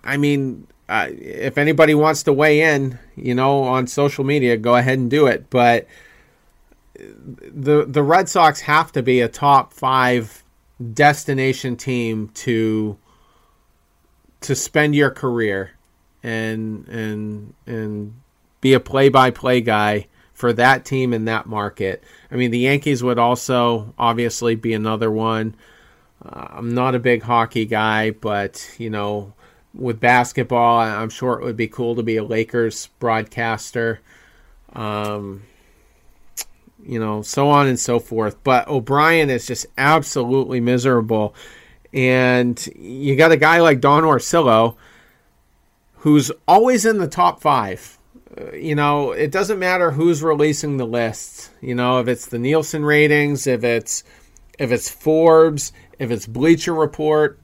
I 0.03 0.17
mean, 0.17 0.65
if 0.89 1.57
anybody 1.57 1.95
wants 1.95 2.23
to 2.23 2.33
weigh 2.33 2.61
in, 2.61 2.99
you 3.15 3.35
know, 3.35 3.63
on 3.63 3.87
social 3.87 4.23
media, 4.23 4.57
go 4.57 4.75
ahead 4.75 4.99
and 4.99 5.09
do 5.09 5.27
it. 5.27 5.49
But 5.49 5.87
the 6.95 7.85
the 7.87 8.03
Red 8.03 8.29
Sox 8.29 8.61
have 8.61 8.91
to 8.93 9.01
be 9.01 9.21
a 9.21 9.27
top 9.27 9.73
five 9.73 10.43
destination 10.93 11.75
team 11.75 12.29
to 12.29 12.97
to 14.41 14.55
spend 14.55 14.95
your 14.95 15.09
career 15.09 15.71
and 16.21 16.87
and 16.87 17.53
and 17.65 18.13
be 18.61 18.73
a 18.73 18.79
play 18.79 19.09
by 19.09 19.31
play 19.31 19.61
guy 19.61 20.07
for 20.33 20.53
that 20.53 20.85
team 20.85 21.13
in 21.13 21.25
that 21.25 21.45
market. 21.45 22.03
I 22.31 22.35
mean, 22.35 22.51
the 22.51 22.59
Yankees 22.59 23.03
would 23.03 23.19
also 23.19 23.93
obviously 23.97 24.55
be 24.55 24.73
another 24.73 25.11
one. 25.11 25.55
Uh, 26.23 26.47
I'm 26.51 26.73
not 26.73 26.95
a 26.95 26.99
big 26.99 27.23
hockey 27.23 27.65
guy, 27.65 28.11
but 28.11 28.69
you 28.77 28.89
know 28.89 29.33
with 29.73 29.99
basketball, 29.99 30.79
I'm 30.79 31.09
sure 31.09 31.33
it 31.33 31.43
would 31.43 31.57
be 31.57 31.67
cool 31.67 31.95
to 31.95 32.03
be 32.03 32.17
a 32.17 32.23
Lakers 32.23 32.87
broadcaster. 32.99 33.99
Um, 34.73 35.43
you 36.85 36.99
know, 36.99 37.21
so 37.21 37.49
on 37.49 37.67
and 37.67 37.79
so 37.79 37.99
forth. 37.99 38.43
But 38.43 38.67
O'Brien 38.67 39.29
is 39.29 39.47
just 39.47 39.65
absolutely 39.77 40.59
miserable. 40.59 41.33
And 41.93 42.63
you 42.75 43.15
got 43.15 43.31
a 43.31 43.37
guy 43.37 43.61
like 43.61 43.79
Don 43.79 44.03
Orsillo 44.03 44.75
who's 45.97 46.31
always 46.47 46.85
in 46.85 46.97
the 46.97 47.07
top 47.07 47.41
five. 47.41 47.97
Uh, 48.37 48.51
you 48.51 48.75
know, 48.75 49.11
it 49.11 49.31
doesn't 49.31 49.59
matter 49.59 49.91
who's 49.91 50.21
releasing 50.21 50.77
the 50.77 50.85
lists. 50.85 51.49
You 51.61 51.75
know, 51.75 51.99
if 51.99 52.07
it's 52.07 52.25
the 52.25 52.39
Nielsen 52.39 52.83
ratings, 52.83 53.47
if 53.47 53.63
it's 53.63 54.03
if 54.59 54.71
it's 54.71 54.89
Forbes, 54.89 55.71
if 55.99 56.11
it's 56.11 56.27
Bleacher 56.27 56.73
Report, 56.73 57.39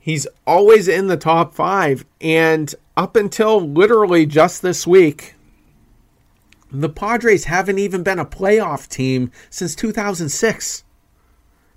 He's 0.00 0.26
always 0.46 0.88
in 0.88 1.08
the 1.08 1.18
top 1.18 1.54
five. 1.54 2.06
And 2.20 2.74
up 2.96 3.14
until 3.16 3.60
literally 3.60 4.24
just 4.24 4.62
this 4.62 4.86
week, 4.86 5.34
the 6.72 6.88
Padres 6.88 7.44
haven't 7.44 7.78
even 7.78 8.02
been 8.02 8.18
a 8.18 8.24
playoff 8.24 8.88
team 8.88 9.30
since 9.50 9.74
2006. 9.74 10.84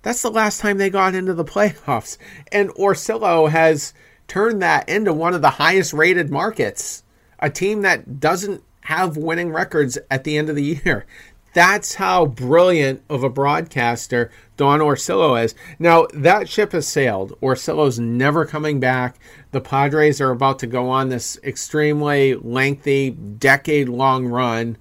That's 0.03 0.21
the 0.21 0.31
last 0.31 0.61
time 0.61 0.77
they 0.77 0.89
got 0.89 1.15
into 1.15 1.33
the 1.33 1.45
playoffs. 1.45 2.17
And 2.51 2.69
Orsillo 2.71 3.49
has 3.49 3.93
turned 4.27 4.61
that 4.61 4.87
into 4.87 5.11
one 5.13 5.33
of 5.33 5.41
the 5.41 5.51
highest 5.51 5.91
rated 5.91 6.31
markets. 6.31 7.03
A 7.39 7.49
team 7.49 7.81
that 7.81 8.21
doesn't 8.21 8.63
have 8.81 9.17
winning 9.17 9.51
records 9.51 9.97
at 10.09 10.23
the 10.23 10.37
end 10.37 10.49
of 10.49 10.55
the 10.55 10.79
year. 10.85 11.05
That's 11.53 11.95
how 11.95 12.25
brilliant 12.25 13.03
of 13.09 13.23
a 13.23 13.29
broadcaster 13.29 14.31
Don 14.57 14.79
Orsillo 14.79 15.41
is. 15.43 15.53
Now, 15.77 16.07
that 16.13 16.49
ship 16.49 16.71
has 16.71 16.87
sailed. 16.87 17.37
Orsillo's 17.41 17.99
never 17.99 18.45
coming 18.45 18.79
back. 18.79 19.19
The 19.51 19.61
Padres 19.61 20.19
are 20.19 20.31
about 20.31 20.59
to 20.59 20.67
go 20.67 20.89
on 20.89 21.09
this 21.09 21.39
extremely 21.43 22.35
lengthy, 22.35 23.11
decade 23.11 23.89
long 23.89 24.25
run 24.25 24.77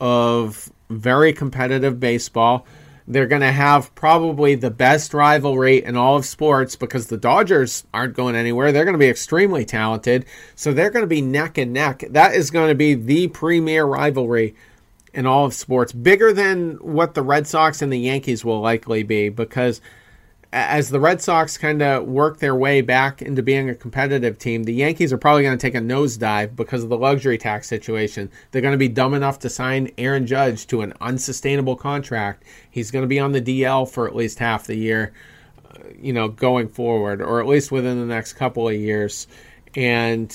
of 0.00 0.70
very 0.90 1.32
competitive 1.32 2.00
baseball. 2.00 2.66
They're 3.08 3.28
going 3.28 3.42
to 3.42 3.52
have 3.52 3.94
probably 3.94 4.56
the 4.56 4.70
best 4.70 5.14
rivalry 5.14 5.84
in 5.84 5.96
all 5.96 6.16
of 6.16 6.24
sports 6.24 6.74
because 6.74 7.06
the 7.06 7.16
Dodgers 7.16 7.84
aren't 7.94 8.16
going 8.16 8.34
anywhere. 8.34 8.72
They're 8.72 8.84
going 8.84 8.94
to 8.94 8.98
be 8.98 9.08
extremely 9.08 9.64
talented. 9.64 10.26
So 10.56 10.72
they're 10.72 10.90
going 10.90 11.04
to 11.04 11.08
be 11.08 11.22
neck 11.22 11.56
and 11.56 11.72
neck. 11.72 12.02
That 12.10 12.34
is 12.34 12.50
going 12.50 12.68
to 12.68 12.74
be 12.74 12.94
the 12.94 13.28
premier 13.28 13.84
rivalry 13.84 14.56
in 15.16 15.24
all 15.24 15.46
of 15.46 15.54
sports, 15.54 15.92
bigger 15.92 16.30
than 16.30 16.74
what 16.74 17.14
the 17.14 17.22
Red 17.22 17.46
Sox 17.46 17.80
and 17.80 17.90
the 17.90 17.98
Yankees 17.98 18.44
will 18.44 18.60
likely 18.60 19.02
be, 19.02 19.30
because 19.30 19.80
as 20.52 20.90
the 20.90 21.00
Red 21.00 21.22
Sox 21.22 21.56
kind 21.56 21.80
of 21.80 22.06
work 22.06 22.38
their 22.38 22.54
way 22.54 22.82
back 22.82 23.22
into 23.22 23.42
being 23.42 23.70
a 23.70 23.74
competitive 23.74 24.38
team, 24.38 24.64
the 24.64 24.74
Yankees 24.74 25.14
are 25.14 25.18
probably 25.18 25.42
going 25.42 25.56
to 25.56 25.60
take 25.60 25.74
a 25.74 25.78
nosedive 25.78 26.54
because 26.54 26.82
of 26.82 26.90
the 26.90 26.98
luxury 26.98 27.38
tax 27.38 27.66
situation. 27.66 28.30
They're 28.50 28.60
going 28.60 28.72
to 28.72 28.78
be 28.78 28.88
dumb 28.88 29.14
enough 29.14 29.38
to 29.40 29.48
sign 29.48 29.90
Aaron 29.96 30.26
Judge 30.26 30.66
to 30.66 30.82
an 30.82 30.92
unsustainable 31.00 31.76
contract. 31.76 32.44
He's 32.70 32.90
going 32.90 33.02
to 33.02 33.08
be 33.08 33.18
on 33.18 33.32
the 33.32 33.40
DL 33.40 33.90
for 33.90 34.06
at 34.06 34.14
least 34.14 34.38
half 34.38 34.66
the 34.66 34.76
year, 34.76 35.14
uh, 35.64 35.78
you 35.98 36.12
know, 36.12 36.28
going 36.28 36.68
forward, 36.68 37.22
or 37.22 37.40
at 37.40 37.46
least 37.46 37.72
within 37.72 37.98
the 37.98 38.06
next 38.06 38.34
couple 38.34 38.68
of 38.68 38.74
years. 38.74 39.26
And 39.74 40.30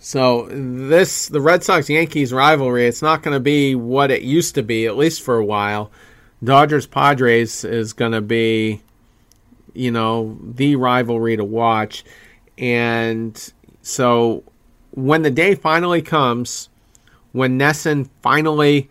so 0.00 0.48
this 0.50 1.28
the 1.28 1.40
Red 1.40 1.64
Sox 1.64 1.88
Yankees 1.88 2.32
rivalry, 2.32 2.86
it's 2.86 3.02
not 3.02 3.22
going 3.22 3.34
to 3.34 3.40
be 3.40 3.74
what 3.74 4.10
it 4.10 4.22
used 4.22 4.54
to 4.54 4.62
be 4.62 4.86
at 4.86 4.96
least 4.96 5.22
for 5.22 5.36
a 5.36 5.44
while. 5.44 5.90
Dodgers 6.42 6.86
Padres 6.86 7.64
is 7.64 7.92
going 7.92 8.12
to 8.12 8.20
be 8.20 8.82
you 9.74 9.90
know 9.90 10.38
the 10.42 10.76
rivalry 10.76 11.36
to 11.36 11.44
watch 11.44 12.04
and 12.56 13.52
so 13.82 14.42
when 14.90 15.22
the 15.22 15.30
day 15.30 15.54
finally 15.54 16.02
comes 16.02 16.68
when 17.32 17.58
NESN 17.58 18.08
finally 18.22 18.88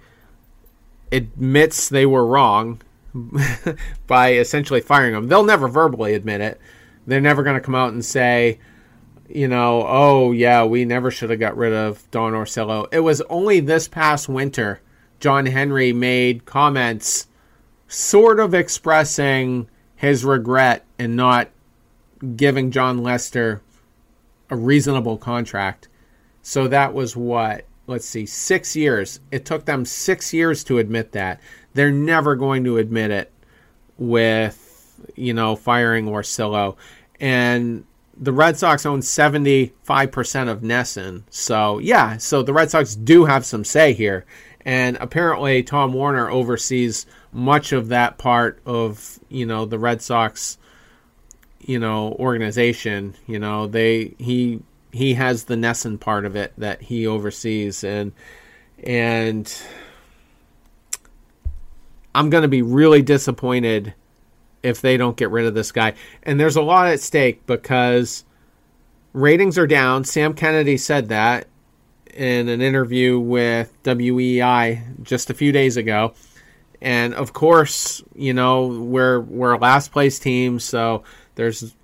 admits 1.11 1.89
they 1.89 2.05
were 2.05 2.25
wrong 2.25 2.81
by 4.07 4.33
essentially 4.33 4.81
firing 4.81 5.15
him. 5.15 5.27
They'll 5.27 5.43
never 5.43 5.67
verbally 5.67 6.13
admit 6.13 6.41
it. 6.41 6.59
They're 7.05 7.21
never 7.21 7.43
going 7.43 7.55
to 7.55 7.61
come 7.61 7.75
out 7.75 7.93
and 7.93 8.03
say, 8.03 8.59
you 9.29 9.47
know, 9.47 9.85
oh 9.87 10.31
yeah, 10.31 10.63
we 10.63 10.85
never 10.85 11.11
should 11.11 11.29
have 11.29 11.39
got 11.39 11.57
rid 11.57 11.73
of 11.73 12.09
Don 12.11 12.33
Orsillo. 12.33 12.87
It 12.91 13.01
was 13.01 13.21
only 13.29 13.59
this 13.59 13.87
past 13.87 14.29
winter 14.29 14.81
John 15.19 15.45
Henry 15.47 15.93
made 15.93 16.45
comments 16.45 17.27
sort 17.87 18.39
of 18.39 18.53
expressing 18.53 19.67
his 19.95 20.23
regret 20.23 20.85
in 20.99 21.15
not 21.15 21.49
giving 22.35 22.71
Jon 22.71 22.99
Lester 22.99 23.61
a 24.49 24.55
reasonable 24.55 25.17
contract. 25.17 25.87
So 26.41 26.67
that 26.67 26.93
was 26.93 27.15
what, 27.15 27.65
let's 27.87 28.05
see, 28.05 28.25
six 28.25 28.75
years. 28.75 29.19
It 29.31 29.45
took 29.45 29.65
them 29.65 29.85
six 29.85 30.33
years 30.33 30.63
to 30.65 30.77
admit 30.77 31.11
that. 31.13 31.41
They're 31.73 31.91
never 31.91 32.35
going 32.35 32.63
to 32.65 32.77
admit 32.77 33.11
it 33.11 33.31
with, 33.97 35.01
you 35.15 35.33
know, 35.33 35.55
firing 35.55 36.05
Orsillo. 36.05 36.77
And 37.19 37.83
the 38.19 38.31
Red 38.31 38.57
Sox 38.57 38.85
own 38.85 39.01
75% 39.01 40.49
of 40.49 40.61
NESN. 40.61 41.23
So, 41.29 41.79
yeah, 41.79 42.17
so 42.17 42.41
the 42.41 42.53
Red 42.53 42.71
Sox 42.71 42.95
do 42.95 43.25
have 43.25 43.45
some 43.45 43.63
say 43.63 43.93
here. 43.93 44.25
And 44.61 44.97
apparently, 44.99 45.63
Tom 45.63 45.93
Werner 45.93 46.29
oversees 46.29 47.05
much 47.31 47.71
of 47.71 47.89
that 47.89 48.17
part 48.17 48.59
of, 48.65 49.19
you 49.29 49.45
know, 49.45 49.65
the 49.65 49.79
Red 49.79 50.01
Sox, 50.01 50.57
you 51.59 51.79
know, 51.79 52.13
organization. 52.13 53.15
You 53.27 53.39
know, 53.39 53.67
they, 53.67 54.15
he, 54.17 54.61
he 54.91 55.13
has 55.13 55.45
the 55.45 55.55
NESN 55.55 55.99
part 55.99 56.25
of 56.25 56.35
it 56.35 56.53
that 56.57 56.81
he 56.81 57.07
oversees. 57.07 57.83
And, 57.83 58.11
and 58.83 59.53
I'm 62.13 62.29
going 62.29 62.41
to 62.41 62.49
be 62.49 62.63
really 62.63 63.01
disappointed 63.01 63.93
if 64.67 64.81
they 64.81 64.97
don't 64.97 65.17
get 65.17 65.31
rid 65.31 65.45
of 65.45 65.53
this 65.53 65.71
guy. 65.71 65.93
And 66.23 66.39
there's 66.39 66.55
a 66.55 66.61
lot 66.61 66.87
at 66.87 66.99
stake 66.99 67.45
because 67.45 68.25
ratings 69.13 69.57
are 69.57 69.67
down. 69.67 70.03
Sam 70.03 70.33
Kennedy 70.33 70.77
said 70.77 71.09
that 71.09 71.47
in 72.13 72.49
an 72.49 72.61
interview 72.61 73.19
with 73.19 73.71
WEEI 73.83 75.03
just 75.03 75.29
a 75.29 75.33
few 75.33 75.51
days 75.51 75.77
ago. 75.77 76.13
And 76.81 77.13
of 77.13 77.33
course, 77.33 78.03
you 78.15 78.33
know, 78.33 78.67
we're 78.67 79.19
we're 79.19 79.53
a 79.53 79.57
last 79.57 79.91
place 79.91 80.19
team, 80.19 80.59
so 80.59 81.03
there's 81.35 81.75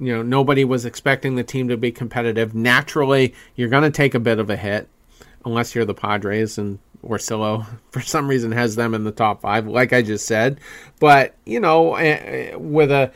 you 0.00 0.14
know, 0.14 0.22
nobody 0.22 0.64
was 0.64 0.84
expecting 0.84 1.34
the 1.34 1.42
team 1.42 1.68
to 1.68 1.76
be 1.76 1.90
competitive. 1.90 2.54
Naturally, 2.54 3.34
you're 3.56 3.68
going 3.68 3.82
to 3.82 3.90
take 3.90 4.14
a 4.14 4.20
bit 4.20 4.38
of 4.38 4.48
a 4.48 4.56
hit 4.56 4.88
unless 5.44 5.74
you're 5.74 5.84
the 5.84 5.94
Padres 5.94 6.56
and 6.56 6.78
Orsillo 7.04 7.66
for 7.90 8.00
some 8.00 8.28
reason 8.28 8.52
has 8.52 8.76
them 8.76 8.94
in 8.94 9.04
the 9.04 9.12
top 9.12 9.40
5 9.42 9.66
like 9.66 9.92
I 9.92 10.02
just 10.02 10.26
said. 10.26 10.60
But, 11.00 11.34
you 11.44 11.60
know, 11.60 11.94
eh, 11.94 12.50
eh, 12.52 12.54
with 12.56 12.90
a 12.90 13.12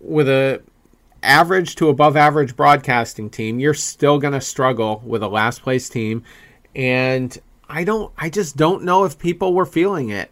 with 0.00 0.28
a 0.28 0.62
average 1.22 1.74
to 1.76 1.88
above 1.88 2.16
average 2.16 2.54
broadcasting 2.54 3.30
team, 3.30 3.58
you're 3.58 3.74
still 3.74 4.18
going 4.18 4.34
to 4.34 4.40
struggle 4.40 5.02
with 5.04 5.22
a 5.22 5.28
last 5.28 5.62
place 5.62 5.88
team. 5.88 6.22
And 6.74 7.36
I 7.68 7.84
don't, 7.84 8.12
I 8.16 8.28
just 8.28 8.56
don't 8.56 8.84
know 8.84 9.04
if 9.04 9.18
people 9.18 9.54
were 9.54 9.66
feeling 9.66 10.10
it 10.10 10.30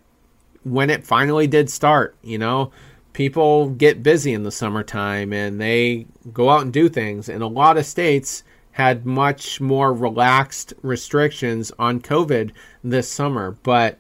when 0.65 0.91
it 0.91 1.05
finally 1.05 1.47
did 1.47 1.71
start. 1.71 2.15
You 2.23 2.39
know, 2.39 2.73
people 3.13 3.71
get 3.71 4.03
busy 4.03 4.33
in 4.33 4.43
the 4.43 4.53
summertime 4.53 5.33
and 5.33 5.61
they 5.61 6.07
go 6.33 6.51
out 6.51 6.63
and 6.63 6.73
do 6.73 6.89
things. 6.89 7.29
In 7.29 7.43
a 7.43 7.47
lot 7.47 7.79
of 7.79 7.87
states 7.87 8.45
had 8.73 9.07
much 9.07 9.61
more 9.61 9.93
relaxed 9.93 10.73
restrictions 10.83 11.71
on 11.79 12.01
COVID 12.01 12.53
this 12.83 13.09
summer. 13.09 13.57
But, 13.63 13.99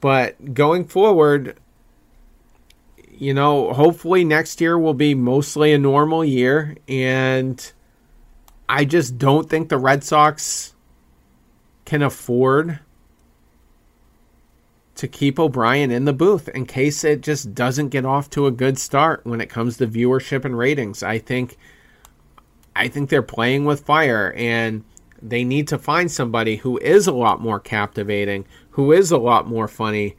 but 0.00 0.54
going 0.54 0.84
forward, 0.84 1.56
you 3.12 3.32
know, 3.32 3.72
hopefully 3.72 4.24
next 4.24 4.60
year 4.60 4.76
will 4.76 4.94
be 4.94 5.14
mostly 5.14 5.72
a 5.72 5.78
normal 5.78 6.24
year. 6.24 6.76
And 6.88 7.72
I 8.68 8.84
just 8.84 9.18
don't 9.18 9.48
think 9.48 9.68
the 9.68 9.78
Red 9.78 10.02
Sox 10.02 10.74
can 11.84 12.02
afford 12.02 12.80
to 14.96 15.08
keep 15.08 15.38
O'Brien 15.38 15.90
in 15.90 16.04
the 16.04 16.12
booth 16.12 16.48
in 16.48 16.66
case 16.66 17.04
it 17.04 17.22
just 17.22 17.54
doesn't 17.54 17.88
get 17.88 18.04
off 18.04 18.30
to 18.30 18.46
a 18.46 18.50
good 18.50 18.78
start 18.78 19.24
when 19.24 19.40
it 19.40 19.48
comes 19.48 19.76
to 19.76 19.86
viewership 19.86 20.44
and 20.44 20.56
ratings. 20.56 21.02
I 21.02 21.18
think 21.18 21.56
I 22.74 22.88
think 22.88 23.10
they're 23.10 23.22
playing 23.22 23.64
with 23.64 23.84
fire 23.84 24.32
and 24.36 24.84
they 25.20 25.44
need 25.44 25.68
to 25.68 25.78
find 25.78 26.10
somebody 26.10 26.56
who 26.56 26.78
is 26.78 27.06
a 27.06 27.12
lot 27.12 27.40
more 27.40 27.60
captivating, 27.60 28.44
who 28.70 28.92
is 28.92 29.10
a 29.10 29.18
lot 29.18 29.46
more 29.46 29.68
funny, 29.68 30.16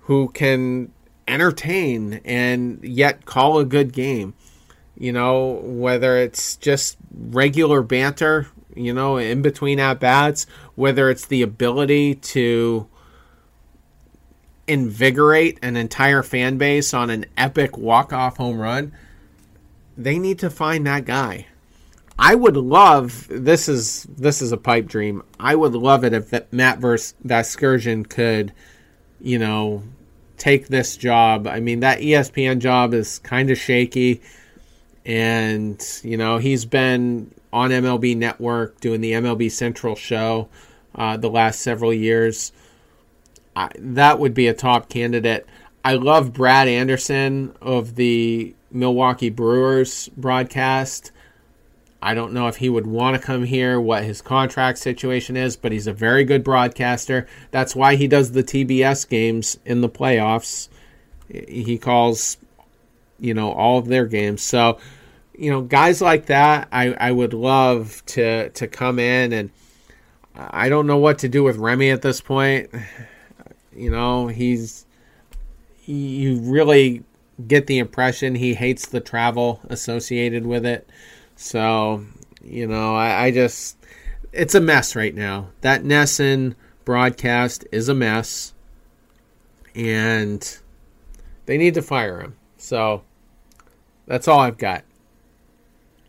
who 0.00 0.28
can 0.28 0.92
entertain 1.28 2.20
and 2.24 2.82
yet 2.82 3.26
call 3.26 3.58
a 3.58 3.64
good 3.64 3.92
game. 3.92 4.34
You 4.96 5.12
know, 5.12 5.60
whether 5.64 6.16
it's 6.16 6.56
just 6.56 6.96
regular 7.12 7.82
banter, 7.82 8.46
you 8.74 8.92
know, 8.92 9.16
in 9.16 9.42
between 9.42 9.78
at 9.78 10.00
bats, 10.00 10.46
whether 10.74 11.10
it's 11.10 11.26
the 11.26 11.42
ability 11.42 12.16
to 12.16 12.86
invigorate 14.66 15.58
an 15.62 15.76
entire 15.76 16.22
fan 16.22 16.56
base 16.56 16.94
on 16.94 17.10
an 17.10 17.26
epic 17.36 17.76
walk-off 17.76 18.36
home 18.36 18.58
run, 18.58 18.92
they 19.96 20.18
need 20.18 20.38
to 20.38 20.50
find 20.50 20.86
that 20.86 21.04
guy. 21.04 21.46
I 22.22 22.34
would 22.34 22.56
love 22.56 23.26
this 23.30 23.66
is 23.66 24.04
this 24.04 24.42
is 24.42 24.52
a 24.52 24.58
pipe 24.58 24.86
dream. 24.86 25.22
I 25.40 25.54
would 25.54 25.74
love 25.74 26.04
it 26.04 26.12
if 26.12 26.30
Matt 26.52 26.78
Vasgersian 26.80 28.06
could, 28.06 28.52
you 29.22 29.38
know, 29.38 29.82
take 30.36 30.68
this 30.68 30.98
job. 30.98 31.46
I 31.46 31.60
mean, 31.60 31.80
that 31.80 32.00
ESPN 32.00 32.58
job 32.58 32.92
is 32.92 33.20
kind 33.20 33.50
of 33.50 33.56
shaky. 33.56 34.20
And, 35.06 35.82
you 36.02 36.18
know, 36.18 36.36
he's 36.36 36.66
been 36.66 37.34
on 37.54 37.70
MLB 37.70 38.16
Network 38.18 38.80
doing 38.80 39.00
the 39.00 39.12
MLB 39.12 39.50
Central 39.50 39.96
show 39.96 40.50
uh, 40.94 41.16
the 41.16 41.30
last 41.30 41.60
several 41.60 41.92
years. 41.92 42.52
I, 43.56 43.70
that 43.78 44.18
would 44.18 44.34
be 44.34 44.46
a 44.46 44.54
top 44.54 44.90
candidate. 44.90 45.46
I 45.82 45.94
love 45.94 46.34
Brad 46.34 46.68
Anderson 46.68 47.54
of 47.62 47.94
the 47.94 48.54
Milwaukee 48.70 49.30
Brewers 49.30 50.10
broadcast. 50.18 51.12
I 52.02 52.14
don't 52.14 52.32
know 52.32 52.48
if 52.48 52.56
he 52.56 52.68
would 52.68 52.86
want 52.86 53.16
to 53.16 53.22
come 53.22 53.44
here, 53.44 53.80
what 53.80 54.04
his 54.04 54.22
contract 54.22 54.78
situation 54.78 55.36
is, 55.36 55.56
but 55.56 55.72
he's 55.72 55.86
a 55.86 55.92
very 55.92 56.24
good 56.24 56.42
broadcaster. 56.42 57.26
That's 57.50 57.76
why 57.76 57.96
he 57.96 58.08
does 58.08 58.32
the 58.32 58.42
TBS 58.42 59.08
games 59.08 59.58
in 59.64 59.82
the 59.82 59.88
playoffs. 59.88 60.68
He 61.28 61.76
calls, 61.78 62.38
you 63.18 63.34
know, 63.34 63.52
all 63.52 63.78
of 63.78 63.86
their 63.86 64.06
games. 64.06 64.42
So, 64.42 64.78
you 65.36 65.50
know, 65.50 65.60
guys 65.60 66.00
like 66.00 66.26
that, 66.26 66.68
I, 66.72 66.92
I 66.94 67.12
would 67.12 67.34
love 67.34 68.02
to 68.06 68.48
to 68.50 68.66
come 68.66 68.98
in 68.98 69.32
and 69.32 69.50
I 70.34 70.68
don't 70.68 70.86
know 70.86 70.96
what 70.96 71.18
to 71.18 71.28
do 71.28 71.42
with 71.42 71.56
Remy 71.56 71.90
at 71.90 72.02
this 72.02 72.20
point. 72.20 72.70
You 73.74 73.90
know, 73.90 74.28
he's 74.28 74.86
you 75.84 76.38
really 76.40 77.04
get 77.46 77.66
the 77.66 77.78
impression 77.78 78.34
he 78.34 78.54
hates 78.54 78.86
the 78.86 79.00
travel 79.00 79.60
associated 79.68 80.46
with 80.46 80.64
it. 80.64 80.88
So, 81.42 82.04
you 82.44 82.66
know, 82.66 82.94
I, 82.94 83.24
I 83.24 83.30
just 83.30 83.78
it's 84.30 84.54
a 84.54 84.60
mess 84.60 84.94
right 84.94 85.14
now. 85.14 85.48
That 85.62 85.82
NESN 85.82 86.54
broadcast 86.84 87.66
is 87.72 87.88
a 87.88 87.94
mess, 87.94 88.52
and 89.74 90.58
they 91.46 91.56
need 91.56 91.72
to 91.74 91.82
fire 91.82 92.20
him. 92.20 92.36
So 92.58 93.04
that's 94.06 94.28
all 94.28 94.40
I've 94.40 94.58
got. 94.58 94.84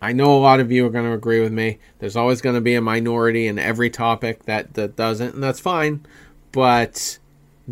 I 0.01 0.11
know 0.11 0.35
a 0.35 0.37
lot 0.37 0.59
of 0.59 0.69
you 0.69 0.85
are 0.85 0.89
going 0.89 1.05
to 1.05 1.13
agree 1.13 1.39
with 1.39 1.53
me. 1.53 1.79
There's 1.99 2.17
always 2.17 2.41
going 2.41 2.55
to 2.55 2.61
be 2.61 2.75
a 2.75 2.81
minority 2.81 3.47
in 3.47 3.57
every 3.57 3.89
topic 3.89 4.43
that, 4.45 4.73
that 4.73 4.97
doesn't, 4.97 5.35
and 5.35 5.41
that's 5.41 5.61
fine. 5.61 6.05
But 6.51 7.19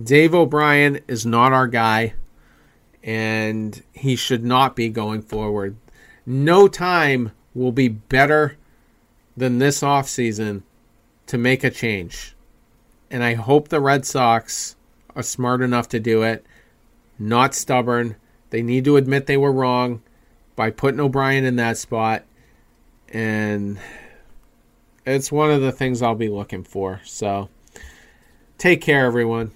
Dave 0.01 0.33
O'Brien 0.33 1.01
is 1.09 1.25
not 1.25 1.51
our 1.51 1.67
guy, 1.67 2.13
and 3.03 3.83
he 3.91 4.15
should 4.15 4.45
not 4.45 4.77
be 4.77 4.87
going 4.87 5.23
forward. 5.23 5.75
No 6.25 6.69
time 6.69 7.31
will 7.53 7.71
be 7.71 7.87
better 7.87 8.57
than 9.35 9.57
this 9.57 9.81
offseason 9.81 10.63
to 11.27 11.37
make 11.37 11.63
a 11.63 11.69
change. 11.69 12.35
And 13.11 13.23
I 13.23 13.33
hope 13.33 13.67
the 13.67 13.81
Red 13.81 14.05
Sox 14.05 14.75
are 15.15 15.23
smart 15.23 15.61
enough 15.61 15.89
to 15.89 15.99
do 15.99 16.23
it, 16.23 16.45
not 17.17 17.55
stubborn. 17.55 18.15
They 18.49 18.61
need 18.61 18.85
to 18.85 18.97
admit 18.97 19.25
they 19.25 19.37
were 19.37 19.51
wrong 19.51 20.01
by 20.55 20.71
putting 20.71 20.99
O'Brien 20.99 21.45
in 21.45 21.55
that 21.57 21.77
spot. 21.77 22.23
And 23.09 23.79
it's 25.05 25.31
one 25.31 25.51
of 25.51 25.61
the 25.61 25.71
things 25.71 26.01
I'll 26.01 26.15
be 26.15 26.29
looking 26.29 26.63
for. 26.63 27.01
So 27.03 27.49
take 28.57 28.81
care, 28.81 29.05
everyone. 29.05 29.51